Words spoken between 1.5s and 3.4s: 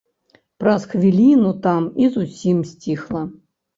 там і зусім сціхла.